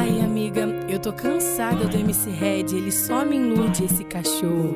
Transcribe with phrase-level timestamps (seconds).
[0.00, 4.74] Ai, amiga, eu tô cansada do MC Red, ele só me ilude esse cachorro.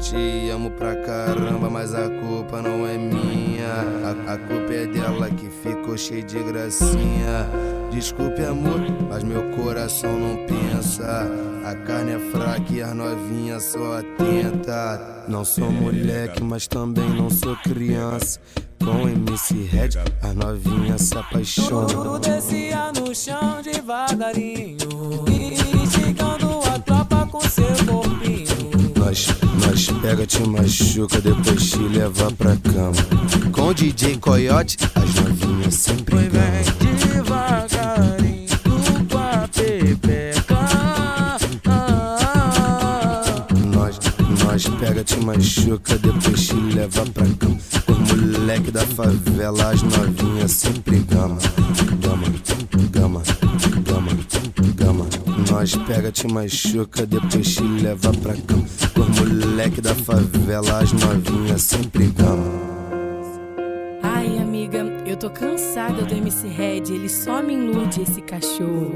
[0.00, 3.68] Te amo pra caramba, mas a culpa não é minha.
[4.04, 7.48] A, a, culpa é dela que ficou cheia de gracinha.
[7.92, 11.30] Desculpe, amor, mas meu coração não pensa.
[11.64, 15.24] A carne é fraca e as novinhas só atenta.
[15.28, 18.40] Não sou moleque, mas também não sou criança.
[18.84, 19.90] Com MC Red,
[20.20, 21.86] as novinhas se apaixonam.
[21.86, 25.24] Tudo descia no chão devagarinho.
[25.82, 28.46] Instigando a tropa com seu corpinho.
[28.96, 29.26] Nós,
[29.66, 33.50] nós pega, te machuca, depois te leva pra cama.
[33.50, 38.48] Com o DJ Coyote, as novinhas sempre Foi bem devagarinho
[39.10, 40.58] com a pepeca.
[43.74, 43.98] Nós,
[44.44, 47.58] nós pega, te machuca, depois te leva pra cama.
[47.88, 51.38] Os moleque da favela, as novinhas sempre gama.
[55.52, 58.64] Nós pega, te machuca, depois te leva pra cama.
[58.96, 62.50] Os moleque da favela, as novinhas sempre gama.
[64.02, 68.94] Ai, amiga, eu tô cansada do MC Red, ele só me ilude esse cachorro.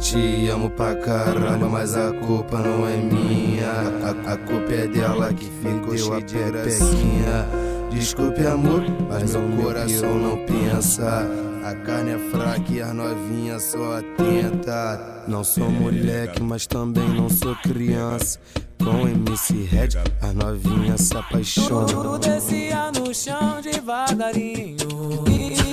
[0.00, 3.70] Te amo pra caramba, mas a culpa não é minha.
[4.04, 7.46] A, a culpa é dela que ficou cheia de pequinha.
[7.90, 11.45] Desculpe, amor, mas meu coração não pensa.
[11.66, 15.24] A carne é fraca e as novinhas só atenta.
[15.26, 18.38] Não sou moleque, mas também não sou criança.
[18.78, 21.86] Com MC Red, as novinhas se apaixonam.
[21.86, 24.76] Tudo descia no chão devagarinho.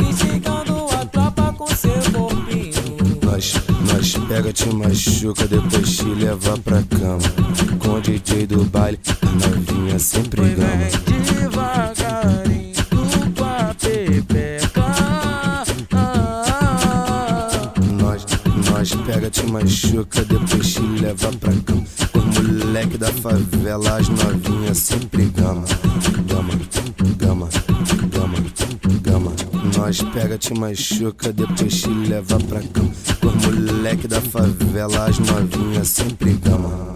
[0.10, 2.74] Instigando a tropa com seu corpinho.
[3.24, 3.54] Nós,
[3.94, 7.20] nós pega, te machuca, depois te leva pra cama.
[7.78, 11.93] Com o DJ do baile, as novinhas sempre gama.
[18.84, 21.86] Nós pega, te machuca, depois te leva pra cama.
[22.14, 25.64] Os moleque da favela, as novinhas sempre gama.
[26.28, 26.54] Gama,
[27.18, 27.48] gama,
[28.12, 28.40] gama,
[29.02, 29.32] gama.
[29.78, 32.92] Nós pega, te machuca, depois te leva pra cama.
[33.22, 36.93] Os moleque da favela, as novinhas sempre gama.